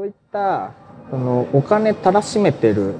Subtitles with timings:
[0.00, 0.72] そういった
[1.10, 2.94] そのお金たらしめてる、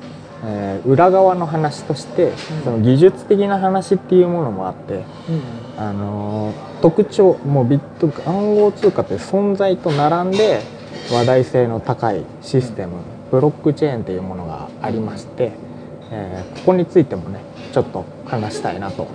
[0.45, 5.05] えー裏側の話として、その技術的な話っていうものもあって、
[5.79, 10.61] あのー特徴もうビット暗号通貨という存在と並んで
[11.11, 12.99] 話題性の高いシステム、
[13.31, 15.53] ブロックチェーンというものがありまして、
[16.11, 17.41] えーここについてもね
[17.73, 19.09] ちょっと話したいなと。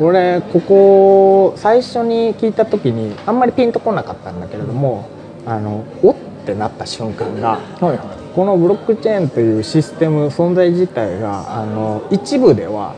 [0.00, 5.13] 俺ここ最初に聞いた時にあんまりピンとこなかったんだけれども
[5.46, 6.14] あのおっ
[6.46, 12.96] てなった瞬間がはいはこのブロックチェーンというシステム存在自体があの一部では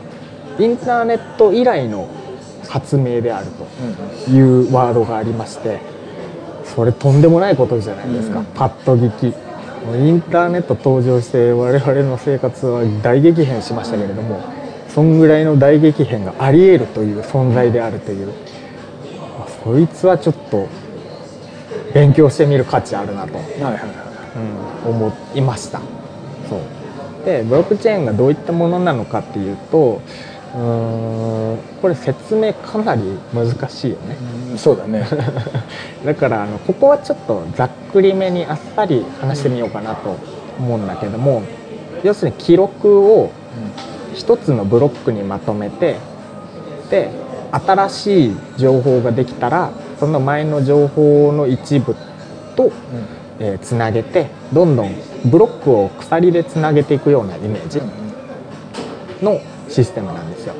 [0.57, 2.09] インターネット以来の
[2.67, 3.47] 発明である
[4.25, 5.79] というワードがありまして
[6.63, 8.45] それとんでもないことじゃないですか、うん。
[8.45, 9.47] パッと聞き。
[9.95, 14.41] インターネット登場して我々の生活は大激変しましたけれども
[14.89, 20.67] そんぐらいの大激変があり得るという存在であるという、まあそいつはちょっと
[21.97, 23.39] 勉強してみる価値あるなと。
[24.85, 25.81] うん、思いました。
[26.47, 27.25] そう。
[27.25, 29.99] でブロックチェーンがどういったものなのかっていうと
[30.53, 33.01] うーんこれ説明かなり
[33.33, 34.15] 難しいよね。
[34.51, 35.07] うんそうだね。
[36.05, 40.17] だからあのここはちょっとざっくりめにあっさり話してみようかなと
[40.59, 41.41] 思うんだけども
[42.03, 43.31] 要するに記録を
[44.13, 45.95] 一つのブロックにまとめて
[46.91, 47.09] で
[47.51, 51.95] 新しい情報ができたらその前の情報の一部
[52.55, 52.71] と
[53.39, 54.95] えーつなげてどんどん
[55.25, 57.81] ブロックを鎖でつなげていくようなイメージ
[59.21, 60.53] のシステムなんですよ。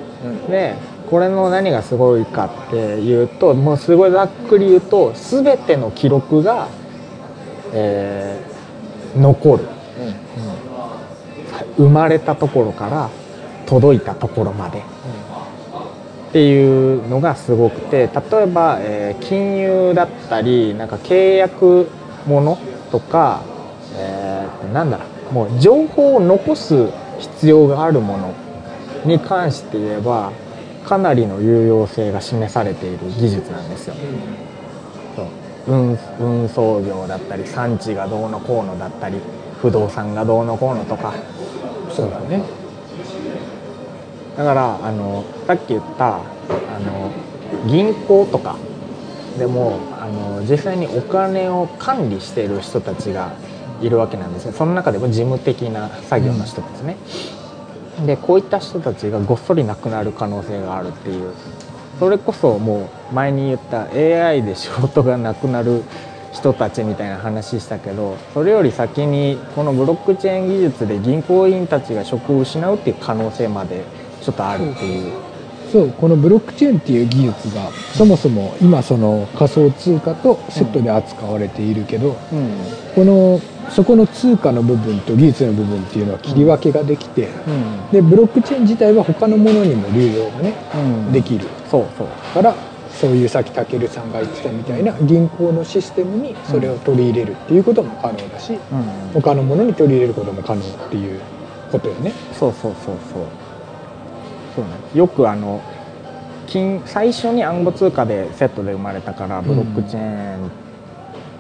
[0.49, 0.75] で
[1.09, 6.67] これの何がすごいかっていうともうすごいざっくり言うと全ての記録が、
[7.73, 8.57] えー
[9.19, 9.63] 残る。
[11.77, 13.09] 生まれたところから
[13.65, 14.81] 届いたところまで
[16.29, 21.87] っていうのがすごくて例えば、えー金融だったりなんか契約
[22.25, 22.57] もの
[22.91, 23.41] とか、
[23.95, 28.33] えーなんだろうもう情報を残す必要があるもの
[29.05, 30.31] に関して言えば
[30.85, 33.95] かなりの有用性が示されている技術なんですよ。
[35.15, 35.25] そう。
[35.67, 39.17] 運運送業だったり産地がどうのこうのだったり
[39.61, 41.13] 不動産がどうのこうのとか。
[41.89, 42.41] そうだね。
[44.37, 46.19] だからあのさっき言ったあ
[46.79, 47.11] の
[47.67, 48.55] 銀行とか
[49.37, 53.33] でもあの実際にお金を管理している人たちが
[53.81, 56.97] いるわけなんですねその中でも事務的な作業の人ですね、
[58.05, 61.33] でこういった人たちがごっそりなくなる可能性があるっていう。
[61.99, 65.83] それこそもう前に言った AI で仕事がなくなる
[66.31, 73.83] 人たちみたいな話したけどそれより先にこのブロックチェーン技術で銀行員たちが職を失うっていう可能性まで
[74.27, 75.13] ちょっとあるっていう。
[75.71, 75.91] そう。
[75.91, 82.51] このブロックチェーンっていう技術がそもそも今その仮想通貨とセットで扱われているけど、うん。
[82.93, 83.39] この
[83.69, 87.91] そこの通貨の部分と技術の部分っていうのは切り分けができて、うん。
[87.91, 90.77] でブロックチェーン自体は他のものにも流用がねう
[91.09, 91.13] ん。
[91.13, 92.53] できるそうそうから
[92.91, 99.21] そういうさっきたけるさんが言ってたみたいな銀行のシステムにそれを取り入れるっていうことも可能だし、うん。
[99.21, 101.21] 他のものに取り入れることも可能っていう
[101.71, 102.11] ことよね。
[102.33, 103.46] そうそうそうそう
[104.57, 104.71] そうね。
[104.95, 105.61] よくあの
[106.47, 110.37] 金最初に暗号通貨でセットで生まれたからブロックチェー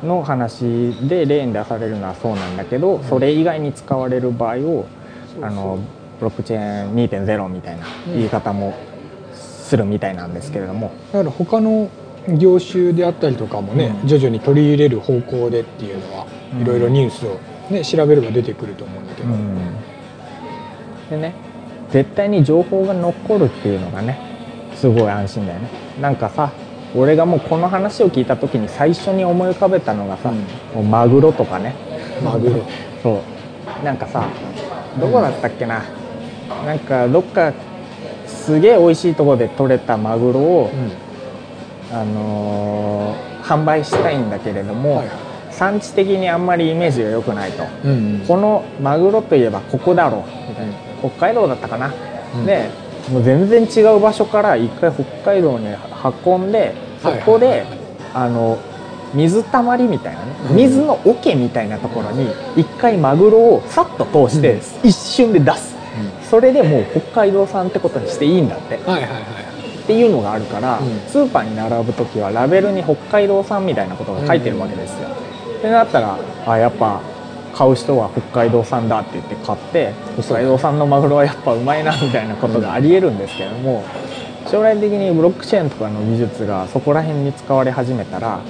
[0.05, 4.85] ンの話で例に出されるのはそうなんだけど、それ以外に使われる場合を
[5.41, 5.79] あの
[6.19, 8.75] ブロックチェーン2.0みたいな言い方も
[9.33, 11.89] するみたいなんですけれども、だから他の
[12.37, 14.07] 業種であったりとかもね、うん。
[14.07, 16.61] 徐々に取り入れる方向でっていうのは、うん。
[16.61, 17.39] いろいろニュースを、
[17.71, 19.29] ね、調べれば出てくると思うんだけど、
[21.09, 21.33] でね
[21.91, 24.19] 絶対に情報が残るっていうのがね
[24.75, 25.69] すごい安心だよね。
[26.01, 26.51] なんかさ
[26.95, 30.37] 俺がもうこの話を聞いた時に最初に思い浮かべたのがさ、うん。
[30.75, 31.75] もうマグロとかね。
[32.23, 32.55] マグロ。
[33.03, 33.21] そ
[33.81, 33.85] う。
[33.85, 34.23] なんかさ
[34.99, 35.83] どこだったっけな、
[36.65, 37.51] なんかどっか
[38.25, 40.69] すげえ美味しいところで取れたマグロを、
[41.93, 45.13] あのー販売したいんだけれども、はいは
[45.49, 47.63] 産地的にあんまりイメージが良くないと。
[47.83, 48.23] うん。
[48.27, 50.49] このマグロといえばここだろう。
[50.49, 51.93] みたいな北海道だったかな、
[52.35, 52.45] うん。
[52.45, 52.69] で
[53.11, 55.67] もう全然違う場所から一回北海道に
[56.25, 57.65] 運んでそこで、
[58.13, 58.57] あの
[59.13, 60.55] 水たまりみたいなねうん。
[60.55, 64.59] 水の桶みたいなところに一回マグロをさっと通してうん。
[64.89, 65.75] 一瞬で出す、
[66.29, 68.75] それでもう北海道産ってことにしていいんだって。
[68.75, 69.21] はいはいはい
[69.87, 70.99] っていうのがあるから、うん。
[71.07, 75.07] スーパーに並ぶ時はラベルに北海道産みたいなことが書いてるわけですよ。
[75.59, 76.99] ってなったらあやっぱ
[77.53, 83.83] 買う人は北海道産だって言って買って北海道産のマグロはやっぱうまいなみたいなことがありえるんですけども、
[84.51, 88.41] 将来的にブロックチェーンとかの技術がそこら辺に使われ始めたら、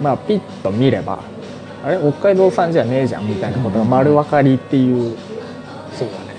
[0.00, 1.20] まあピッと見れば
[1.84, 5.16] あれ北海道産じゃねえじゃんみたいなことが丸分かりっていう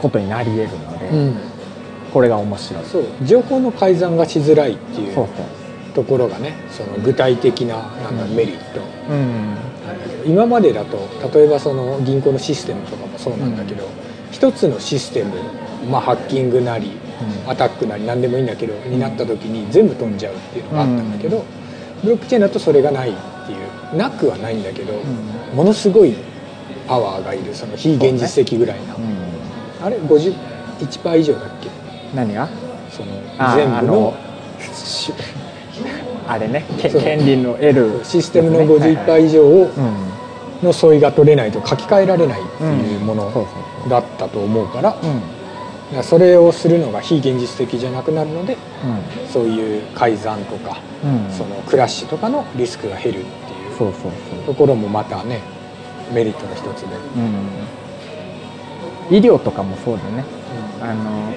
[0.01, 1.37] ことになり得るので、うん。
[2.13, 2.85] これが面白い。
[2.85, 3.05] そう。
[3.23, 5.15] 情報の改ざんがしづらいっていう
[5.93, 8.79] ところがねその具体的ななんだうんメリット。
[8.79, 9.55] そううん
[9.85, 9.86] なん
[10.27, 10.97] 今までだと
[11.33, 13.87] 例えばその銀行のシステムとかもそうなんだけど、
[14.31, 15.33] 一つのシステム、
[15.89, 16.91] まあ、ハッキングなり
[17.47, 21.45] アタックなり何でもいいんだけどになった時に全部飛んじゃうっていうのがあったんだけど、
[22.03, 23.13] ブロックチェーンだとそれがないっ
[23.45, 23.55] てい
[23.93, 24.93] うなくはないんだけど、
[25.55, 26.15] ものすごい
[26.87, 29.85] パワーがいるその非現実的ぐらいな、うん。
[29.85, 31.69] あれ51%以上だっけ？
[32.13, 32.49] 何が？
[32.91, 34.13] そのあ全部の
[34.73, 35.13] し
[36.27, 38.01] あれね権利の得る。
[38.03, 40.16] システムのやつねはいはい51%以上をうん
[40.63, 43.47] の相違が取れないと書き換えられないっていうもの
[43.89, 48.57] だったと思うから,、それをするのが非現実的じゃなくなるのでう
[49.31, 51.31] そういう改ざんとか、んうん。
[51.31, 55.41] そのクラッシュとかのリスクが減るっていうところもまたね
[56.13, 56.95] メリットの一つで、
[59.09, 59.17] うん。
[59.17, 60.23] 医療とかもそうだね。
[60.81, 61.33] あの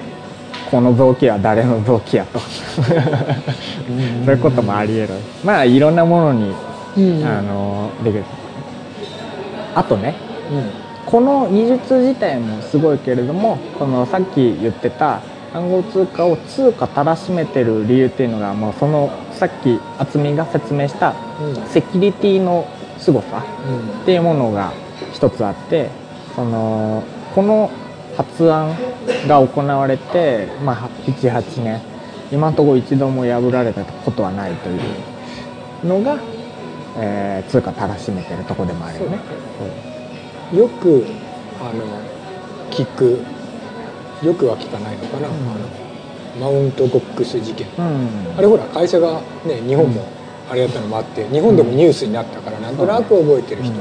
[0.69, 2.39] この臓器は誰の臓器やと。
[2.65, 5.09] そういうこともありえる。
[5.43, 6.53] まあいろんなものに、
[6.97, 7.25] うん。
[7.25, 8.23] あのできる
[9.75, 10.15] あとね。
[10.51, 10.91] うん。
[11.05, 15.21] この技術自体もすごいけれどもこのさっき言ってた
[15.51, 21.65] 暗号通貨を通貨たらしめてる理由っていうのがもうそのさっき渥美が説明したうん。
[21.67, 22.67] セキュリティの
[22.99, 24.01] 凄さうん。
[24.01, 24.71] っていうものが
[25.11, 25.89] 一つあって
[26.35, 27.03] その
[27.33, 27.71] この
[28.15, 28.75] 発案
[29.27, 31.81] が行われて、まあ、78年
[32.31, 36.17] 今のところ一度も破られたことはないというのが、
[36.97, 39.19] えー通貨たらしめてるとこでもあるよね。
[40.53, 41.05] よく
[41.59, 41.83] あの
[42.69, 43.19] 聞く。
[44.23, 45.33] よくは聞かないのかな、うん。
[45.33, 47.67] あのマウントボックス事件。
[47.79, 48.37] うん。
[48.37, 50.05] あれほら会社がね日本も
[50.47, 53.73] あれやったのもあって日本でもニュースになったからなんとなく覚えてる人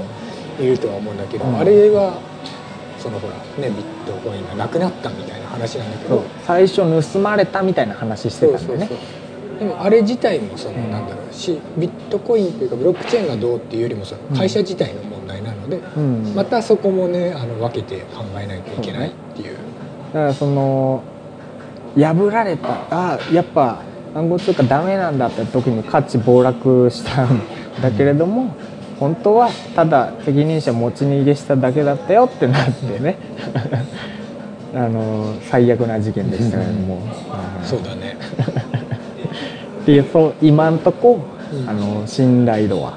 [0.59, 1.59] いるとは思うんだけど、うん。
[1.59, 2.19] あれは
[2.99, 6.19] そのほらねビットコインがなくなったみたいな話なんだけそう。
[6.21, 8.89] ど最初盗まれたみたいな話してたんだよね。
[9.61, 14.37] でもあれ自体もその、うんなんだろうしビットコインというかブロックチェーンがどうっていうよりもそのうん。
[14.37, 16.35] 会社自体の問題なので、うん。
[16.35, 19.59] またそこもねあの分けて考えないといけないっていう。
[20.13, 21.05] だからその
[21.95, 23.83] 破られたあやっぱ
[24.15, 27.41] 暗号通貨ダメなんだって時に価値暴落したん
[27.83, 28.55] だけれども、
[28.99, 33.19] 本当はただ責任者持ち逃げしただけだったよってなってね。
[34.73, 37.03] あの最悪な事件でしたけれども、
[37.61, 37.67] うん。
[37.67, 38.17] そうだね。
[39.83, 41.21] っていうそう今んとこ、
[41.53, 42.97] うんあの信頼度は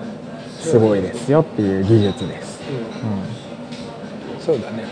[0.59, 2.61] すごいですよっていう技術です。
[2.69, 4.83] うんそうだね。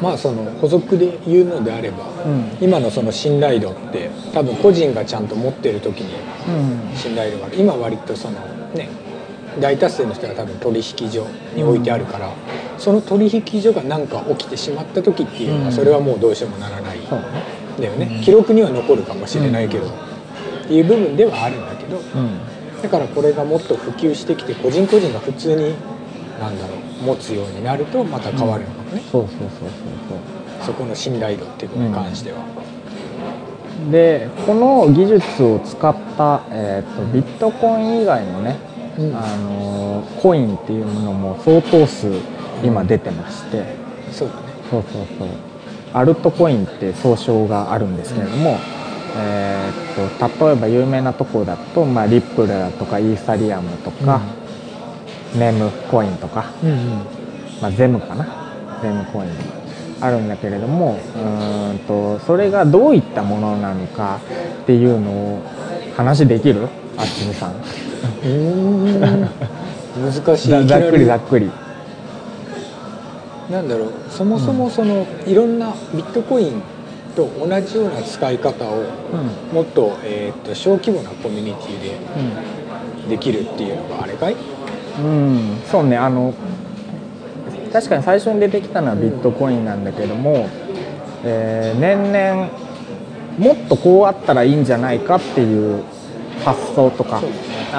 [0.00, 6.14] まあその補足で言うのであれば、うん今のその信頼度って多分個人がちゃんと持ってる時に
[6.48, 7.60] うん信頼度がある。
[7.60, 8.40] 今割とその
[8.74, 8.88] ね
[9.60, 12.32] 大多数の人が多分取引所に置いてあるから、
[12.78, 16.98] その取引所が何か起きてしまった時っていうのは、うんそれはもうどうしようもならない。
[17.80, 18.20] だよね。
[18.24, 19.86] 記録には残るかもしれないけど、
[20.68, 21.96] っていう部分ではあるんだけど。
[21.96, 22.58] うん。
[22.82, 25.74] だからこれがもっと普及してきて個人個人が普通に
[26.38, 29.68] なんだろう持つようになるとまた変わるのかもね、そうそうそうそう
[30.60, 30.66] そう。
[30.66, 32.38] そこの信頼度っていうことに関しては、
[33.90, 38.56] でこの技術を使った、えー、とビットコイン以外のね、
[38.98, 39.16] うん。
[39.16, 42.12] あのーコインっていうものも相当数
[42.62, 43.64] 今出てまして、
[44.12, 44.40] そうだね。
[44.70, 45.28] そうそうそう。
[45.92, 48.58] アルトコインって総称があるんですけれども、
[49.20, 54.20] えー、と例えば有名なところだと、まあ、リップルだとかイーサリアムとか、
[55.36, 56.78] ネムコインとか、うんうん。
[57.60, 58.24] まあ、ゼムかな？
[58.80, 59.30] ゼムコイン。
[60.00, 64.20] あるんだけれどもうーんとそれがどういったものなのか
[64.62, 65.42] っていうのを
[65.96, 66.68] 話できる？
[66.96, 67.54] あっちみさん。
[70.00, 70.48] 難しい。
[70.50, 71.46] ざざっくりざっくり。
[71.46, 71.52] な
[73.48, 73.92] りなんだろう。
[74.10, 76.62] そもそもその、いろんなビットコイン
[77.18, 79.54] と同じような使い方をうん。
[79.54, 81.98] もっと,、えー、と小規模なコミュニティで
[83.08, 84.36] できるっていうのがあれかい？
[84.98, 85.08] うん、う
[85.56, 85.96] ん、そうね。
[85.96, 86.32] あの
[87.72, 90.48] 確かに最初に出てきたのはビットコインなんだけども、
[91.24, 92.48] えー年々
[93.38, 95.82] もっとこうあったらいいんじゃないかっていう
[96.44, 97.22] 発想とか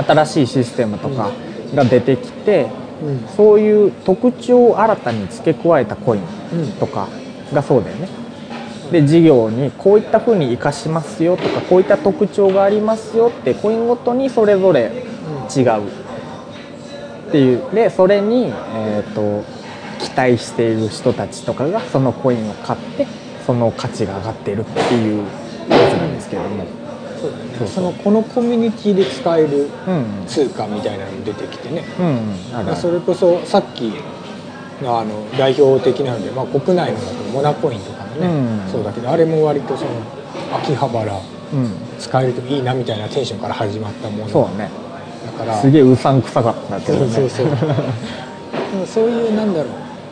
[0.08, 1.32] 新しいシステムとか
[1.76, 2.68] が出てきて、
[3.04, 3.28] うん。
[3.36, 6.22] そういう特徴を新たに付け加えたコイン
[6.54, 7.08] うんとか
[7.54, 8.08] がそうだよね。
[8.92, 14.92] で事業にこういった風に生かしますよとかこういった特徴がありますよってコインごとにそれぞれ
[15.56, 15.88] 違う
[17.30, 17.74] っていう。
[17.74, 19.44] でそれに、えー、と
[20.00, 23.06] 期待している人たちとかがそのコインを買って
[23.46, 25.24] その価値が上がっているっていう
[25.70, 26.66] やつなんですけれども。
[27.58, 27.68] そそう。
[27.68, 30.26] そのこのコミュニティで使えるうん。
[30.26, 31.84] 通貨みたいなのも出てきてね。
[32.00, 32.70] うん。
[32.70, 33.94] うんそれこそさっき
[34.82, 38.72] のあの代表的なので、まあ、国内のだとモナコインとかもね、うん。
[38.72, 39.92] そうだけどあれも割とその
[40.54, 41.14] 秋葉原
[41.54, 41.72] うん。
[41.98, 44.30] 使えるといいなみたいなテンションから始まったもの。
[44.30, 44.70] そうね。
[45.26, 47.12] だからすげえうさんくさかったけどね。
[47.12, 47.58] そうそうそう。
[48.88, 49.68] そういうなんだろう。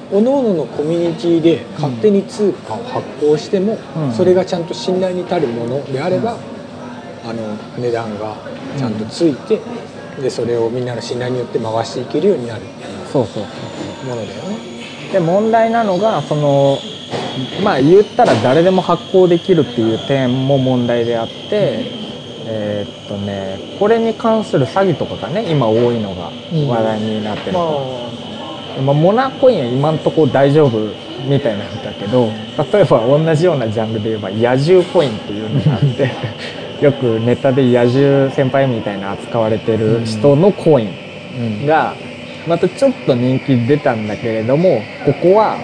[0.10, 4.14] 各々のコミュニティで勝手に通貨を発行しても、うん。
[4.14, 6.38] それがちゃんと信頼に足るものであれば、
[7.26, 8.36] あの値段が
[8.78, 9.60] ちゃんとついて、
[10.22, 13.44] でそれをみんなの信頼によって回していけるようになるっていうそうそう
[14.08, 14.58] ものだよね。
[15.12, 16.78] で問題なのがその
[17.64, 21.86] まあ言ったら誰でも発行できるっていう点も問題であって、
[22.46, 28.12] えーっとねこれに関する詐欺とかがね今多いのがうん話題になってるまと、
[28.78, 30.80] あまあ、モナコインは今んとこ大丈夫
[31.28, 32.28] みたいなんだけど
[32.72, 36.12] 例えば同じようなジャンルで言えば野獣コインっていうのがあって
[36.84, 40.90] よくネタで野獣先輩みたいな扱われてる人のコイン
[41.38, 41.96] うんが
[42.48, 45.58] またちょっと人気出たんだけれどもここは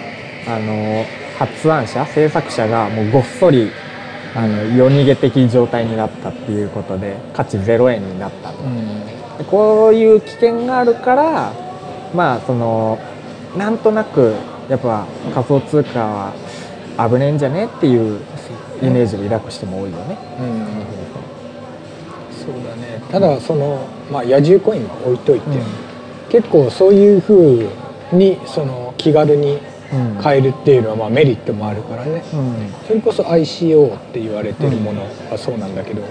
[0.46, 1.04] あの
[1.38, 3.70] 発案者制作者がもうごっそり
[4.34, 8.58] あの夜逃げ的状態になったっていうことで価値0円になったと。
[9.38, 11.52] でこういう危険があるから
[12.14, 12.98] まあその
[13.56, 14.34] なんとなく
[14.68, 18.20] やっぱ仮想通貨は危ねえんじゃねっていう
[18.82, 20.18] イメージを抱く人も多いよね。
[20.40, 21.04] うん。
[22.32, 23.00] そうだね。
[23.10, 25.46] ただその、まあ、野獣コインは置いといて、
[26.34, 27.70] 結構そういうふう
[28.12, 29.60] にその気軽に
[29.92, 32.24] うん買えるっていうのはまあメリットもあるからね。
[32.32, 32.72] うん。
[32.88, 36.02] それこそ ICO って言われてるものはそうなんだけど、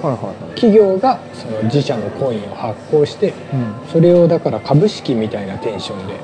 [0.55, 3.89] 企業がその自社のコインを発行してうん。
[3.91, 6.19] それをだから株式みたいなテンションでうん。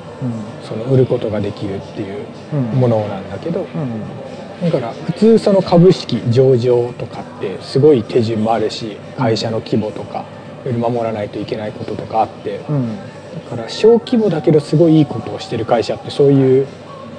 [0.66, 4.64] その売ることができるっていううんものなんだけどうん。
[4.64, 10.24] だから普通その株式上場とかってすごい手順もあるし会社の規模とか
[10.64, 12.98] いろいろ守らないといけないこととかあってうん
[13.34, 16.66] だから小規模だけどすごいいいことをしてる会社ってそういう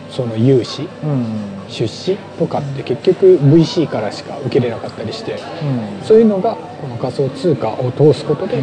[0.09, 1.25] その融資うん。
[1.69, 6.05] 出資とかって結局 VC からしか受けれなかったりしてうん。
[6.05, 8.61] そういうのがこの仮想通貨を通すことで、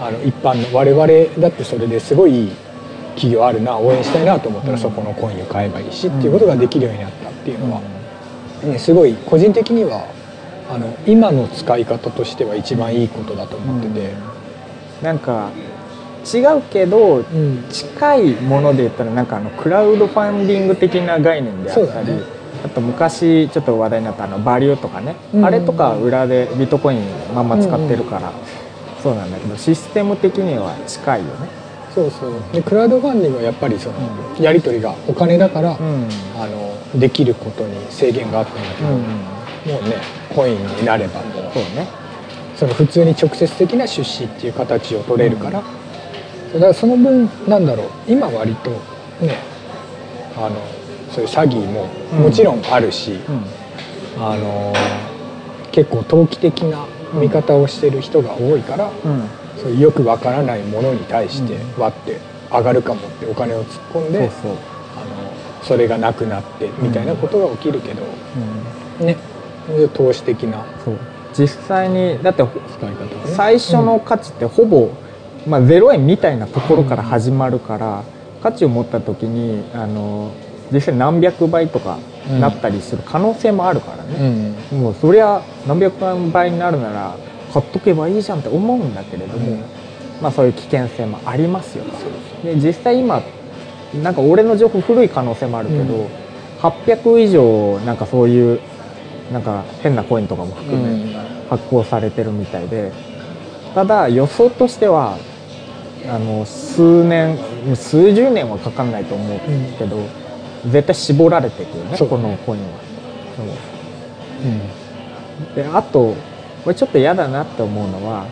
[0.00, 2.50] あの一般の我々だってそれですごいいい
[3.16, 7.82] 企業あるな応援したいなと思ったらそこのコインを買えばいいしっていうことができるようになったっていうのは、
[8.64, 10.06] ね、すごい個人的には
[10.70, 14.40] あの今の使い方としては一番いいことだと思ってて。
[15.02, 15.50] なんか
[16.24, 17.64] 違うけどうん。
[17.70, 22.20] 近いもので言ったらなんかあのクラウドファンディング的な概念であったり、ね。
[22.64, 25.44] あと昔ちょっと話題になったあのバリューとかね、うん。
[25.44, 27.02] あれとか裏でビットコイン
[27.34, 28.32] まんま使ってるから、
[29.02, 31.48] そうなんだけどシステム的には近いよね。
[31.94, 32.32] そうそう。
[32.52, 33.96] でクラウドファンディングはやっぱりその
[34.38, 36.08] やり取りがお金だから、うん。
[36.38, 38.96] あのできることに制限があったんだけど、うん。
[38.98, 39.06] も
[39.80, 39.96] うね
[40.34, 41.86] コインになればもうそうね。
[42.56, 45.62] その普通に直接的な出資っていう形を取れるから、
[46.54, 48.70] だからその分なんだろう今割と
[49.24, 49.38] ね
[50.36, 50.56] あの
[51.10, 52.22] そういう詐欺もうん。
[52.22, 54.22] もちろんあるし、うん。
[54.22, 54.72] あの
[55.72, 59.28] 結構投機的な見方をしてる人が多いから、うん。
[59.58, 61.82] そういうよくわからないものに対してうん。
[61.82, 62.18] 割って
[62.50, 64.58] 上がるかもってお金を突っ込んで、そうそう、あの
[65.64, 68.02] それがなくなってみたいなことが起きるけど、
[69.00, 69.16] うん、ね。
[69.94, 70.64] 投資的な。
[70.84, 70.98] そう。
[71.32, 74.90] 実際にだって使い方最初の価値ってほぼ、
[75.46, 78.02] まあ、0円みたいなところから始まるから、
[78.42, 80.30] 価値を持った時にあの
[80.72, 81.98] 実際何百倍とか
[82.40, 84.80] なったりする可能性もあるからうね、ん。
[84.80, 85.98] もうそりゃ何百
[86.30, 87.16] 倍になるなら
[87.52, 89.64] 買っとけばいいじゃんって思うんだけれども、うん。
[90.22, 91.84] まあ、そういう危険性もありますよ。
[92.44, 93.22] で実際今
[94.02, 96.06] なんか俺の情報古い可能性もあるけど、うん。
[96.60, 98.60] 800以上なんかそういう
[99.32, 101.12] なんか変なコインとかも含め、うん。
[101.50, 102.92] 発行されてるみたいで
[103.74, 105.18] ただ予想としては
[106.08, 107.38] あの数年
[107.74, 109.40] 数十年はかかんないと思う
[109.78, 109.98] けど、
[110.66, 112.68] 絶対絞られていくよねこのコインは。
[113.36, 113.42] そ
[115.52, 116.14] うであと
[116.64, 118.26] これちょっと嫌だなって思うのは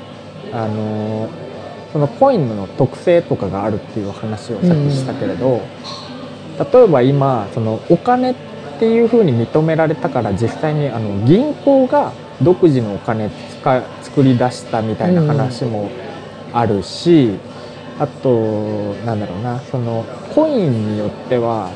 [0.52, 1.28] あの
[1.92, 5.62] そのコインの特性とかがあるっていう話をさっきしたけれど、
[6.58, 8.34] 例えば今そのお金っ
[8.78, 15.90] ていうふうに認められたから実際にあの銀行が独自のお金使作り出したみたいな話も
[16.52, 17.38] あるし、
[17.98, 21.70] あとなんだろうなそのコインによっては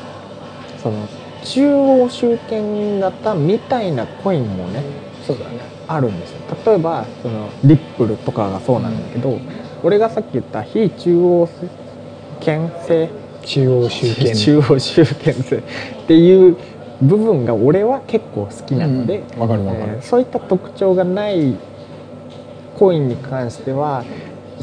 [0.81, 1.07] その
[1.43, 4.83] 中央集権型みたいなコインもね
[5.25, 5.59] そうだね。
[5.87, 6.39] あるんですよ。
[6.65, 9.39] 例えばそのリップルとかがそうなんだけど、
[9.83, 11.49] 俺がさっき言った非中央
[12.41, 13.09] 権制
[13.45, 14.35] 中央集権。
[14.35, 15.61] 中央集権制っ
[16.07, 16.57] ていう
[17.01, 19.39] 部分が俺は結構好きなので、うん。
[19.41, 19.93] わかるわかる。
[19.93, 21.55] えーそういった特徴がない
[22.77, 24.03] コインに関しては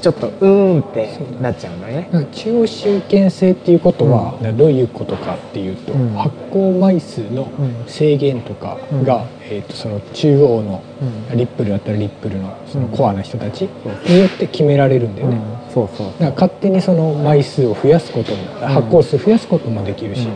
[0.00, 6.14] ちょっとうーんってなっちゃうんだね中央集権制っていうことは、どういうことかっていうと、うん。
[6.14, 7.50] 発行枚数の
[7.87, 10.83] 制限とかが、えー、とその中央の
[11.30, 11.38] うん。
[11.38, 15.73] リップルだったらリップルのそのコアな人たちによって決められるんだよね、うん。
[15.73, 20.28] そうそうだから勝手にその枚数を増やすことも、発行数増やすこともできるし、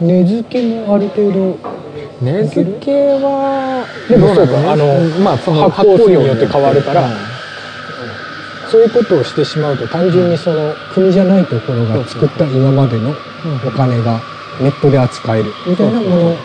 [0.00, 1.58] 値付けもある程度
[2.20, 4.86] 値付けはでもそうかあの
[5.20, 6.46] まあその発行数によって。
[6.46, 7.33] 変わるからうん
[8.74, 13.14] そういうことをしてしまうと単純にその国じゃないところが作った今までの
[13.64, 14.20] お金が
[14.60, 16.36] ネットで扱えるみたいなものっ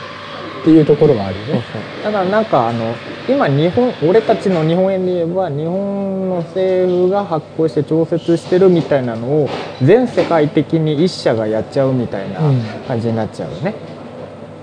[0.63, 1.63] ていうところがあるよね。
[2.03, 2.93] だからなんかあの
[3.27, 9.49] 今日本俺たちの日本円で言えば日本の政府が発行して調節してるみたいなのを
[9.81, 13.73] 全世界的に一社がやっちゃうみたいなうん感じになっちゃうよね。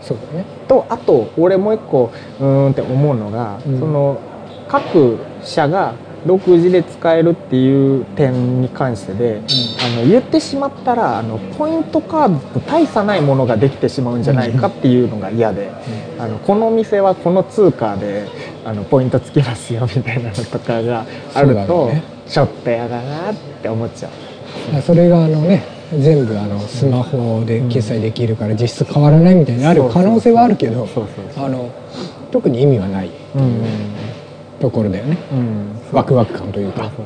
[0.01, 0.45] そうだね。
[0.69, 4.21] とあと俺もう一個うーんって思うのが、うんその
[4.69, 5.95] 各社が
[6.27, 9.43] 独自で使えるっていう点に関してで、
[9.97, 15.71] あの言ってしまったらあのポイントカードと大差ないものができてしまうんじゃないかっていうのが嫌で、
[16.19, 18.29] あのこの店はこの通貨で
[18.65, 21.91] あのポイントつきますよみたいなのとかがあると、
[22.29, 24.83] ちょっと嫌だなって思っちゃう。
[24.83, 30.89] それがあのね全部あのスマホで決済できるから実質変わらないみたいになる可能性はあるけど
[31.37, 31.71] あの
[32.33, 33.96] 特に意味はないうん
[34.61, 35.19] ところだよね。
[35.33, 35.81] うん。
[35.93, 36.91] ワクワク感というか。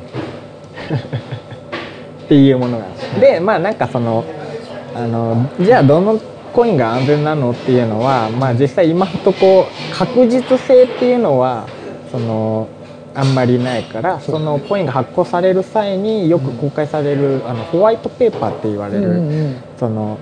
[2.24, 2.84] っていうものが
[3.20, 4.24] でまあなんかその
[4.94, 6.20] あのじゃあどの
[6.52, 11.66] コインが安全なのっていうのはまあ実際今のとこ確実性っていうのは
[12.10, 12.68] その
[13.14, 20.16] あんまりないからそのコインが発行される際によく公開されるあのホワイトペーパーって言われる、その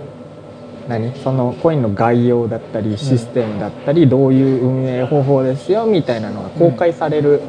[0.88, 1.12] 何？
[1.22, 7.42] そのコインの概要だったりシステムだったりどういう運営方法ですよみたいなのが公開される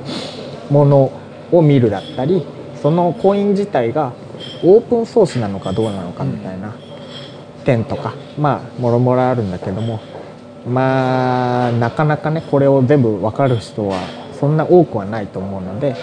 [0.69, 1.11] もの
[1.51, 2.45] を見るだったり
[2.81, 4.13] そのコイン自体が
[4.63, 6.75] オープンソースなのかどうなのかみたいな
[7.65, 9.99] 点とかまあもろもろあるんだけども
[10.67, 13.99] まあなかなかねこれを全部分かる人は
[14.39, 15.95] そんな多くはないと思うので、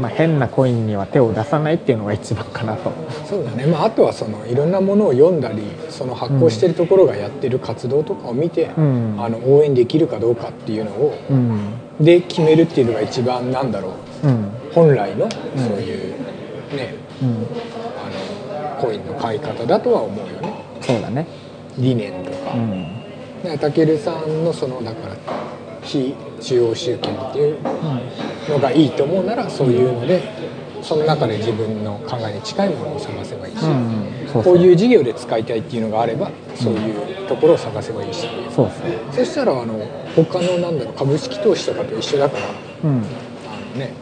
[0.00, 2.92] まあ、変なコインには手を出さないっていうのが一番かなと。
[3.26, 16.14] そうだね、まあ、あとはそのいろんなものを読んだりその発行してるところがやってる活動とかを見て、うんあの応援できるかどうかっていうのをうんで決めるっていうのが一番なんだろううん本来のそういう
[16.74, 21.26] ね、うんあのコインの買い方だとは思うよねそうだね。
[21.78, 22.54] 理念とか。
[22.54, 22.70] うん。
[23.44, 25.16] ねたけるさんのそのだから
[25.82, 27.56] 非中央集権っていう
[28.48, 30.22] のがいいと思うならそういうので
[30.82, 33.64] その中で自分の考えに近いものを探せばいいし、
[34.32, 39.14] こういう事業で使いたいっていうのがあればそういうところを探せばいいし、そうそう。
[39.14, 39.78] そしたらあの
[40.16, 42.44] 他のなんだろう株式投資とかと一緒だから
[42.84, 42.96] うん。
[42.96, 43.04] あの
[43.78, 43.92] ね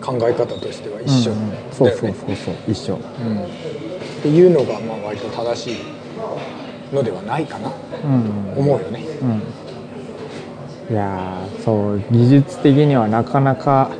[0.00, 1.88] 考え方としては一緒うんうんそう。
[1.90, 2.94] そうそうそう一緒。
[2.94, 5.76] うんっていうのがまあ割と正しい
[6.94, 7.72] のではないかな
[8.04, 8.54] うん。
[8.56, 9.00] 思うよね。
[9.20, 9.42] うん。
[10.92, 13.90] いやーそう技術的にはなかなか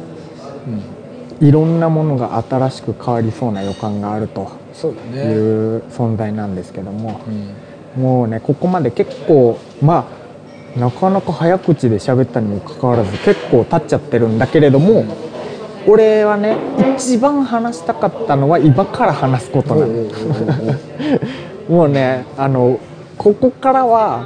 [1.40, 4.52] いろんなものが新しく変わりそうな予感があると
[4.84, 5.22] いね。
[5.22, 7.54] う存在なんですけども、うん
[8.02, 10.06] もうねここまで結構ま
[10.76, 15.04] あなかなか早口で喋ったにもかかわらず結構経っちゃってるんだけれども、
[15.86, 16.56] 俺はね
[16.96, 20.08] 一番話したかったのは今から話すことなの。
[21.68, 22.78] もうねあの
[23.18, 24.20] ここからは